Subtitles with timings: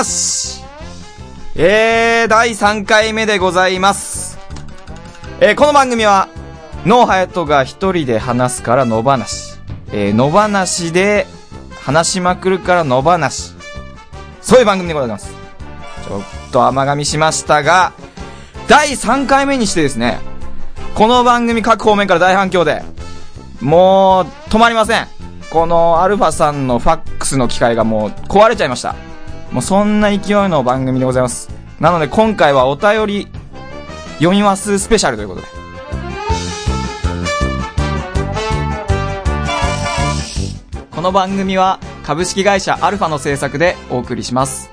[0.00, 0.64] 野放し
[1.56, 4.38] えー、第3回目でございます。
[5.40, 6.28] えー、この番組は、
[6.86, 9.58] ノーハヤトが一人で話すから野放し。
[9.92, 11.26] えー、野放しで
[11.82, 13.52] 話しまくるから野放し。
[14.40, 15.34] そういう番組でございます。
[16.06, 17.92] ちょっと甘噛みしましたが、
[18.68, 20.20] 第3回目にしてですね、
[20.94, 22.82] この番組各方面から大反響で、
[23.60, 25.06] もう、止まりません。
[25.50, 28.94] このアルファさんのファックスの機械がもう壊れちゃいました。
[29.52, 30.18] もうそんな勢い
[30.48, 31.50] の番組でございます。
[31.80, 33.28] なので今回はお便り
[34.18, 35.46] 読みますスペシャルということで。
[40.90, 44.70] この番組は株式会社アルファの制作でお送りします。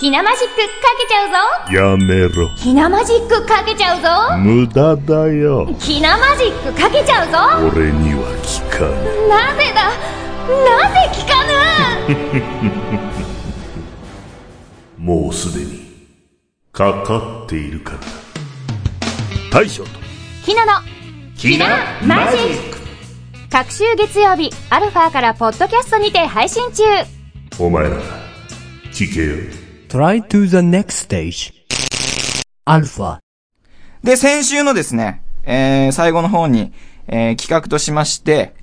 [0.00, 0.62] ひなマジックか
[0.98, 1.36] けちゃうぞ
[1.72, 2.48] やめろ。
[2.56, 5.66] ひなマジックかけちゃうぞ無駄だよ。
[5.78, 9.28] ひなマジックかけちゃうぞ俺には効かぬ。
[9.28, 9.84] なぜだ？
[9.84, 11.44] なぜ聞か
[12.08, 12.14] ぬ？
[15.04, 15.80] もうすでに、
[16.72, 18.04] かかっているからだ。
[19.50, 19.90] 大将と、
[20.44, 20.72] ひなの
[21.36, 21.66] ひな
[22.04, 22.78] マジック
[23.50, 26.84] 各週月曜日アルファからポッドキャストにて配信中
[27.58, 27.96] お前ら、
[28.92, 29.36] 聞けよ。
[29.88, 31.52] Try to the next stage.
[32.64, 33.18] Alpha.
[34.04, 36.72] で、先週のですね、えー、最後の方に、
[37.08, 38.54] えー、企画としまして、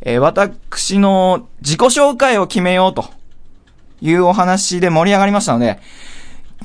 [0.00, 3.06] えー、私の自己紹介を決めようと
[4.00, 5.80] いうお話で盛り上がりましたので、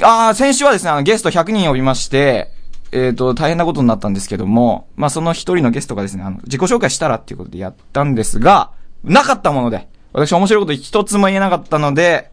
[0.01, 2.51] あー、先週はですね、あの、ゲスト100人呼びまして、
[2.91, 8.71] えっ、と、大変なことになったんですけども、まあ、その一人のゲストがですね、あの、自己紹介したらっていうことでやったんですが、
[9.03, 12.31] なかったもので、私面白いこと一つも言えなかったので、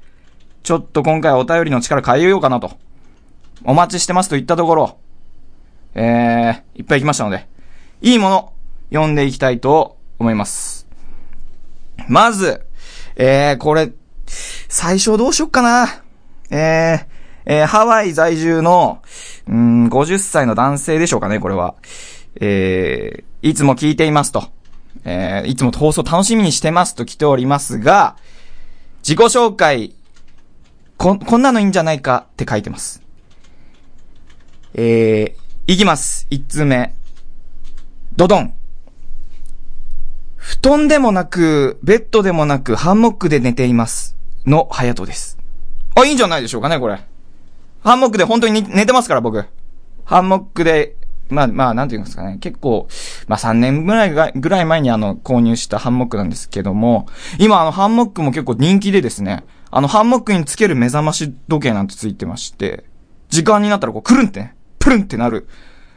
[0.63, 2.73] ちょっと今回お便りの力変えようかなと。
[3.65, 4.99] お待ちしてますと言ったところ、
[5.95, 7.47] えー、いっぱい来ましたので、
[8.03, 8.53] いいもの、
[8.91, 10.80] 読んでいきたいと思います。
[12.11, 12.67] まず、
[13.15, 13.93] えー、これ、
[14.27, 16.03] 最初どうしよっかな。
[16.51, 17.07] えー、
[17.47, 19.01] えー、ハワイ在住の、
[19.47, 21.77] うん、50歳の男性でしょうかね、これは。
[22.41, 24.51] えー、いつも聞いていますと。
[25.05, 28.17] えー、いつも放送楽しみにしてますと来ておりますが、
[29.05, 29.95] 自己紹介、
[30.97, 33.05] こ、こんなのいいんじゃないかって書いてます。
[34.75, 36.27] えー、いきます。
[36.29, 36.93] 一通目。
[38.17, 38.60] ドドン。
[40.51, 44.17] 布団でもなく、ベッドでもなく、ハンモックで寝ています。
[44.47, 45.39] の、ハヤトです。
[45.95, 46.99] あ、いいんじゃないでしょうかね、これ。
[47.85, 49.45] ハンモックで本当に寝てますから、僕。
[50.05, 50.97] ハンモックで、
[51.29, 52.39] まあ、まあ、なんていうんですかね。
[52.41, 52.89] 結構、
[53.29, 57.07] まあ3年ぐらいが、ぐらい前にあの、購入したハンモックなんですけども、
[57.39, 62.83] 今あの、ハンモックも結構人気でですね、あの、ハンモックにつける目覚まし時計なんてついてまして、
[63.29, 65.47] 時間になったらこう、くるんってね、プルンってなる、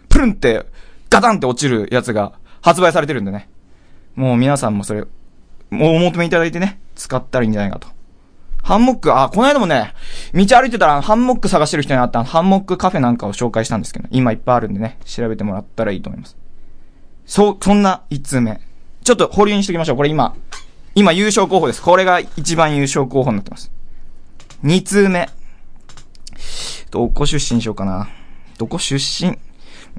[0.09, 0.63] プルンって、
[1.09, 3.49] ガタンって落ちるやつが発売されてるんでね。
[4.15, 5.01] もう皆さんもそれ、
[5.69, 7.87] もうお求めいただいてね、使ったらいいんじゃないかと。
[8.61, 9.93] ハンモック、あ、この間もね、
[10.33, 16.37] 道歩いてたらハンモック探してる人に会ったハンモックカフェなんかを紹介したんですけど、今いっぱいあるんでね、調べてもらったらいいと思います。
[17.25, 18.61] そ、そんな一通目。
[19.03, 19.97] ちょっと保留にしときましょう。
[19.97, 20.35] これ今、
[20.95, 21.81] 今優勝候補です。
[21.81, 23.71] これが一番優勝候補になってます。
[24.61, 25.29] 二通目。
[26.91, 28.07] どこ出身しようかな。
[28.57, 29.31] どこ出身？
[29.31, 29.39] う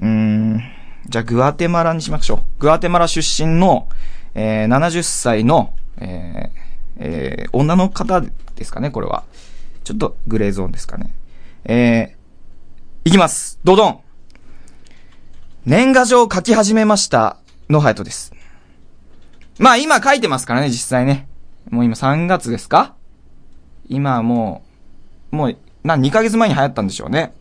[0.01, 0.63] ーん。
[1.07, 2.39] じゃあ、グアテマラにしましょう。
[2.59, 3.87] グアテマラ出身の、
[4.33, 6.65] えー、70歳の、えー、
[6.97, 8.31] えー、女の方で
[8.63, 9.23] すかね、これは。
[9.83, 11.13] ちょっとグレーゾーンですかね。
[11.65, 13.59] えー、いきます。
[13.63, 13.99] ドドン。
[15.65, 17.37] 年賀状書き始めました。
[17.69, 18.33] のハヤトです。
[19.59, 21.27] まあ今書いてますからね、実際ね。
[21.69, 22.95] もう今3月ですか？
[23.87, 24.63] 今も
[25.31, 27.33] う、もう、な、2ヶ月前に流行ったんでしょうね。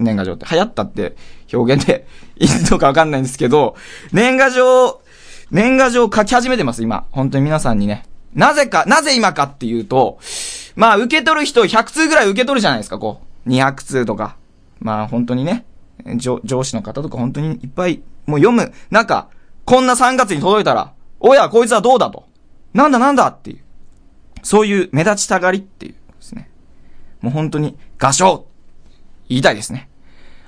[0.00, 0.46] 年賀状って。
[0.50, 1.16] 流行ったって
[1.52, 2.06] 表現で
[2.38, 3.76] いいのかわかんないんですけど、
[4.12, 5.00] 年賀状、
[5.50, 7.06] 年賀状書き始めてます、今。
[7.10, 8.04] 本当に皆さんにね。
[8.34, 10.18] なぜか、なぜ今かっていうと、
[10.76, 13.48] まあ受け取る人100通ぐらい受け取るじゃないですか、こう。
[13.48, 14.36] 200通とか。
[14.80, 15.64] まあ本当にね、
[16.16, 18.72] 上上司の方とか本当にいっぱい、もう読む。
[18.90, 19.28] なんか、
[19.64, 22.24] こんな3月に届いたら、おや、こいつはどうだと。
[22.72, 23.58] なんだなんだっていう。
[24.42, 26.50] そういう目立ちたがりっていうですね。
[27.20, 28.46] もう本当に、画商
[29.28, 29.89] 言いたいですね。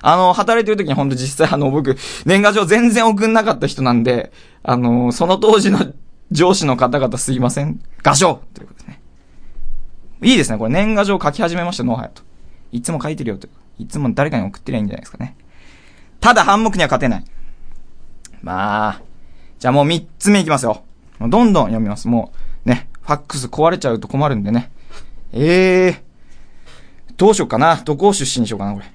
[0.02, 1.96] あの、働いてる時に本当実際あの、僕、
[2.26, 4.32] 年賀状全然送んなかった人なんで、
[4.62, 5.78] あの、その当時の
[6.32, 7.80] 上司の方々すいません。
[8.02, 9.00] 画商ということですね。
[10.22, 10.58] いいですね。
[10.58, 12.22] これ年賀状書き始めました、ノーハヤと。
[12.72, 13.48] いつも書いてるよと。
[13.78, 15.36] いつも誰かに送ってりゃいいんじゃないですかね。
[16.20, 17.24] ただ、反目には勝てない。
[18.42, 19.02] まあ、
[19.58, 20.82] じゃあもう三つ目いきますよ。
[21.20, 22.08] どんどん読みます。
[22.08, 22.32] も
[22.66, 24.72] う、ね、ファックス壊れちゃうと困るんでね。
[25.32, 27.76] ええー、どうしようかな。
[27.76, 28.86] どこを出身にしようかな、これ。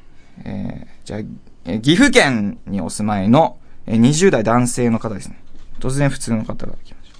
[0.45, 1.19] えー、じゃあ、
[1.65, 5.39] えー岐阜県にお住まいの、えー20代男性の方ですね。
[5.79, 7.17] 突然普通の方が来ました。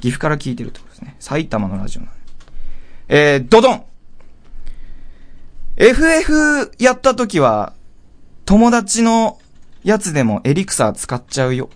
[0.00, 1.16] 岐阜から聞いてるってことですね。
[1.18, 2.18] 埼玉のラジオなんで
[3.08, 3.84] えー、ドドン
[5.76, 7.72] !FF やった時は、
[8.44, 9.38] 友達の
[9.84, 11.70] やつでもエリクサー使っちゃうよ。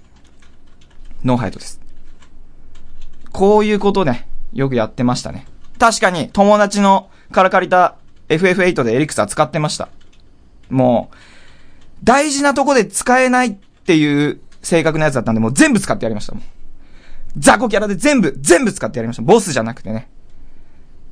[1.24, 1.80] ノーハイトです。
[3.32, 5.46] こういうことね、よくやってましたね。
[5.78, 7.96] 確かに、友達のから借りた
[8.28, 9.88] FF8 でエリクサー使ってました。
[10.72, 11.16] もう、
[12.04, 16.42] 大事なとこで使えないっていう性格のやつだったんで、もう全部使ってやりましたもん。
[17.36, 19.22] 雑魚キャラで全部、全部使ってやりました。
[19.22, 20.08] ボスじゃなくてね。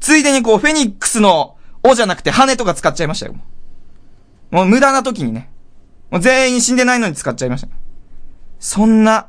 [0.01, 3.35] ついでにこう、フェニックスの、尾じゃなくて羽とか使っちゃいましたよ。
[4.51, 5.51] もう無駄な時にね。
[6.11, 7.69] もう全員死んでないのに使っちゃいました。
[8.59, 9.29] そんな、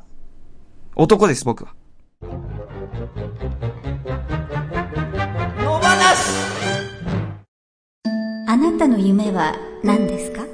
[0.96, 1.72] 男です、僕は。
[2.22, 2.28] 野
[5.78, 6.42] 放し
[8.46, 10.44] あなたの夢は何ですか？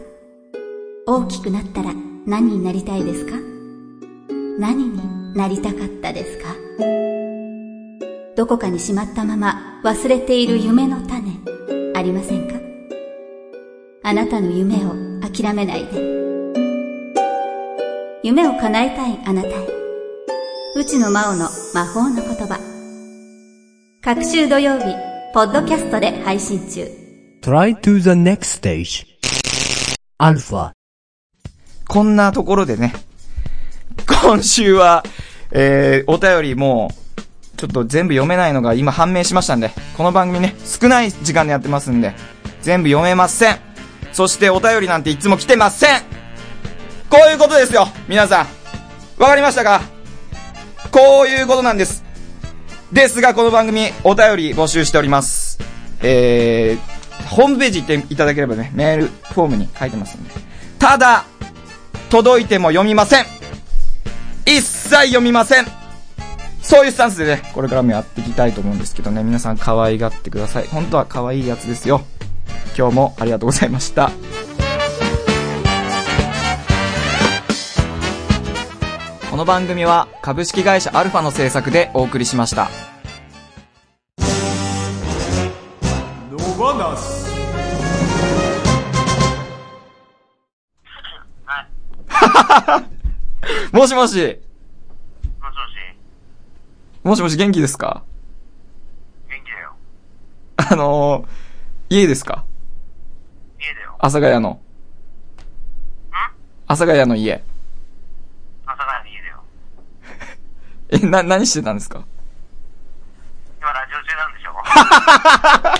[1.07, 1.93] 大きくなったら
[2.25, 3.33] 何になりたいですか？
[4.59, 6.55] 何になりたかったですか？
[8.37, 11.33] どこかにしまったまま忘れている夢の種
[11.95, 12.55] ありませんか？
[14.03, 16.19] あなたの夢を諦めないで。
[18.23, 19.53] 夢を叶えたいあなたへ。
[20.75, 22.59] 内野真央の魔法の言葉。
[24.01, 24.85] 各週土曜日
[25.35, 26.89] ポッドキャストで配信中。
[27.43, 29.07] Try to the next stage.
[30.19, 30.73] Alpha.
[31.87, 32.93] こんなところでね、
[34.23, 35.05] 今週は、
[35.53, 42.15] えー、お便りもう、ちょっと全部読めないのが今判明しましたんで、この番組ね、少ない時間でやってますんで、
[42.62, 43.59] 全部読めません。
[44.12, 46.00] そしてお便りなんていつも来てません
[47.09, 48.47] こういうことですよ皆さん
[49.23, 49.82] わかりましたか？
[50.91, 52.03] こういうことなんです。
[52.93, 55.59] ですが、この番組、お便り募集しております。
[56.03, 60.31] えー、ホームページ行っていただければね、メールフォームに書いてますんで。
[60.79, 61.25] ただ、
[62.11, 63.26] 届いても読みません
[64.47, 65.67] 一切読みません
[66.62, 70.67] そういうスタンスでね、これからもやっていきたいと思うんですけどね、皆さん可愛がってください。
[70.67, 72.03] 本当は可愛いやつですよ。
[72.76, 74.11] 今日もありがとうございました。
[79.31, 82.98] この番組は株式会社アルファの制作でお送りしました。
[86.58, 86.99] もしもし。
[93.72, 94.40] もしもし、
[97.05, 98.02] もしもし元気ですか？
[99.28, 99.76] 元気だよ。
[100.56, 101.28] あのー、
[101.90, 102.44] 家ですか？
[103.60, 103.94] 家だよ。
[104.00, 104.50] 阿佐ヶ谷の。
[104.50, 104.58] ん？
[106.66, 107.44] 阿佐ヶ谷の家。
[108.66, 109.44] 朝から家だよ。
[110.90, 112.02] え、な、何してたんですか？
[113.60, 114.46] 今ラジオ中なんでし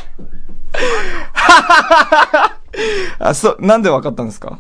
[0.04, 0.07] ょ？
[3.19, 4.50] あ、そ、なんでわかったんですか？
[4.50, 4.58] ま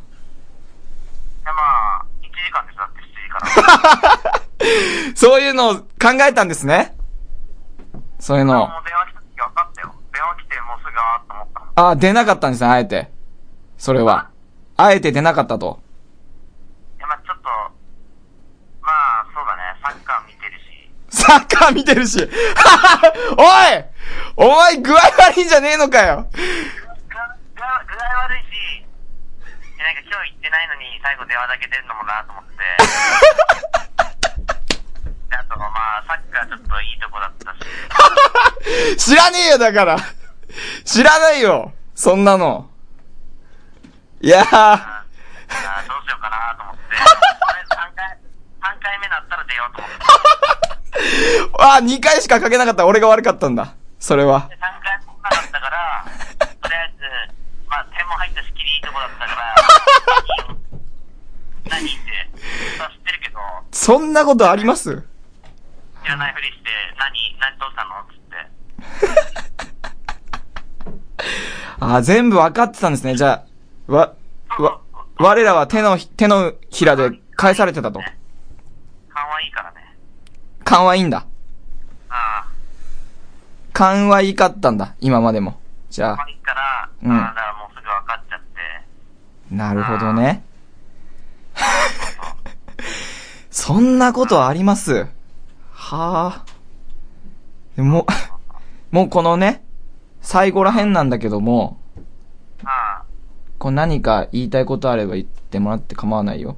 [2.00, 3.38] あ、1時間ですだって7時か
[4.32, 4.40] ら。
[5.16, 5.84] そういうのを考
[6.28, 6.96] えたんですね
[8.18, 8.68] そういうのもう。
[8.84, 9.94] 電話来た時分かったよ。
[10.12, 11.88] 電話来てもうすぐあーっと思った。
[11.90, 13.10] あ、出なかったんですね、あえて。
[13.78, 14.28] それは。
[14.76, 15.80] あえて出なかったと。
[16.98, 17.44] いやまあちょっと、
[18.82, 20.64] まあそうだね、サッカー見てるし。
[21.10, 22.18] サッカー見てるし。
[23.38, 23.46] おい
[24.36, 26.26] お前具合悪いんじゃねえのかよ。
[26.32, 26.42] 具合
[28.24, 28.48] 悪いし、
[29.78, 32.48] なんか今日行ってないのに最後電話だけ出るのもなと思って。
[35.28, 35.66] であとま
[35.98, 37.52] あサッカーちょっといいとこだった
[38.96, 38.98] し。
[39.10, 39.98] 知らねえよ、だから。
[40.84, 41.72] 知らないよ。
[41.94, 42.70] そんなの。
[44.20, 44.46] いやー。
[44.52, 46.82] あーどうしようかなと思って。
[46.94, 47.04] とりあ
[47.60, 48.18] えず3回、
[48.74, 49.96] 3回目になったら出ようと思って。
[51.58, 52.86] あ、2回しかかけなかった。
[52.86, 53.74] 俺が悪かったんだ。
[53.98, 54.56] それはで。
[54.56, 56.04] 3回もなかったから、
[56.62, 57.02] とりあえず、
[57.68, 59.54] まあ、点も入ったし、きりいいとこだったから、
[61.70, 61.98] 何って、
[62.78, 63.38] まあ知ってるけど、
[63.72, 65.02] そんなことあります？
[66.04, 68.04] 知らないふりして、何、何どうしたの？
[68.08, 69.94] つって。
[71.96, 73.14] あ、全部分かってたんですね。
[73.16, 73.44] じゃ
[73.88, 74.14] あ、わ、
[74.58, 74.80] わ、
[75.18, 78.00] 我らは手の、手のひらで返されてたと。
[79.10, 79.96] 勘はいいからね。
[80.64, 81.26] 勘はいいんだ。
[83.78, 84.96] 勘はいいかったんだ。
[84.98, 85.60] 今までも。
[85.88, 90.42] じゃあ勘から、うんだからもうすぐ分かっちゃって、なるほどね。
[93.50, 95.06] そんなことあります？
[95.72, 96.44] はあ。
[97.76, 98.04] でも、
[98.90, 99.62] もうこのね、
[100.22, 101.80] 最後らへんなんだけども、
[102.64, 103.04] ああ、
[103.60, 106.56] こう何か言いたいことあれば言ってもらって構わないよ。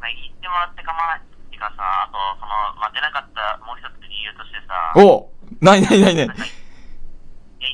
[0.00, 6.30] まあ、言ってもらって構わないっていうかさ、あと、その、まあ、出なかったもう一つ理由としてさ、おなになになになにいや、い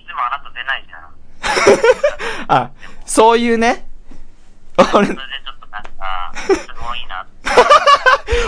[0.07, 2.63] つもあなた出ないじゃん。
[2.65, 2.71] あ、
[3.05, 3.89] そういうね。
[4.77, 7.27] 俺それでちょっとなんか、すごいな。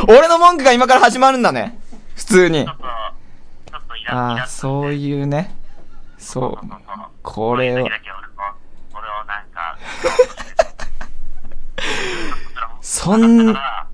[0.16, 1.78] 俺の文句が今から始まるんだね。
[2.16, 2.72] 普通にちょ。
[2.72, 5.54] っと、ちょっとイライああ、そういうね。
[6.18, 6.68] そう。
[7.22, 7.88] これを
[13.04, 13.88] そんなか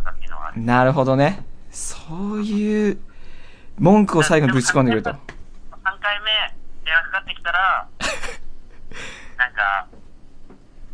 [0.00, 0.62] ったっていうのはある。
[0.62, 1.44] なるほどね。
[1.70, 1.96] そ
[2.36, 2.98] ういう、
[3.82, 5.10] 文句を最後にぶち込んでくると。
[5.10, 5.16] 3
[5.98, 6.30] 回目、
[6.84, 7.88] 電話かかってきたら、
[9.36, 9.88] なんか、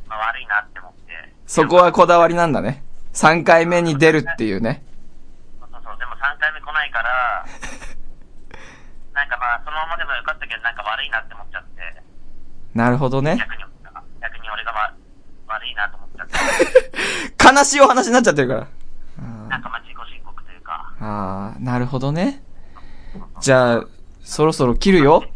[0.08, 1.34] まあ、悪いなって思って。
[1.46, 2.82] そこはこだわりなんだね。
[3.12, 4.82] 3回目に出るっていうね。
[5.60, 7.44] そうそうそう、でも3回目来ないから、
[9.12, 12.02] なんかまあ、そのままでもよかったけど、なんか悪いなって思っちゃって、
[12.74, 13.36] なるほどね。
[13.36, 13.64] 逆に、
[14.22, 16.34] 逆に俺が、ま、悪いなと思っちゃって、
[17.52, 18.66] 悲しいお話になっちゃってるから。
[19.50, 22.47] なんかまあ、自己申告というか、ああ、なるほどね。
[23.40, 23.86] じゃあ、
[24.22, 25.20] そろそろ切るよ。
[25.20, 25.32] はい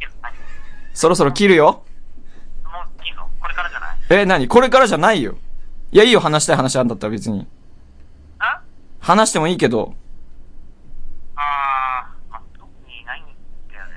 [0.95, 1.85] そろそろ切るよ。
[2.65, 3.27] もういいの？
[3.41, 3.97] これからじゃない？
[4.11, 4.47] え、何？
[4.47, 5.37] これからじゃないよ。
[5.91, 7.47] いや、いいよ、話したい話あんだったら別に。
[8.39, 8.61] あ？
[9.01, 9.95] 話してもいいけど、
[11.35, 13.25] あー、まあ、特にないん
[13.71, 13.93] だよね。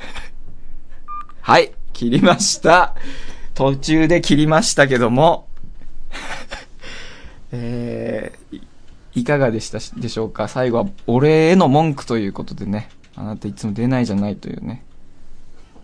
[1.42, 2.94] はい、切りました。
[3.54, 5.48] 途中で切りましたけども、
[7.52, 8.62] えー、い
[9.20, 10.48] いかがでしたしでしょうか？
[10.48, 12.88] 最後は、俺への文句ということでね。
[13.20, 14.82] あなたいつも出ないじゃないというね。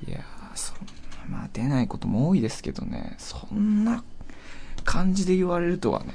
[0.08, 0.22] いやー、
[0.54, 0.76] そん
[1.30, 3.14] な、まあ出ないことも多いですけどね。
[3.18, 4.02] そんな
[4.84, 6.14] 感じで言われるとはね。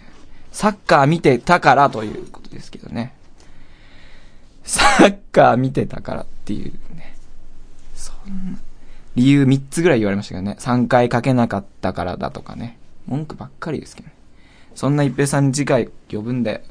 [0.52, 3.14] サッカー見てたからということですけどね。
[4.64, 7.16] サッカー見てたからっていうね。
[7.94, 8.60] そんな。
[9.16, 10.56] 理由3つぐらい言われましたけどね。
[10.60, 12.80] 3回かけなかったからだとかね。
[13.06, 14.16] 文句ばっかりですけどね。
[14.74, 16.64] そんな一平さんに次回呼ぶんで、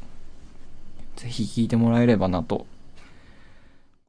[1.16, 2.66] ぜひ聞いてもらえればなと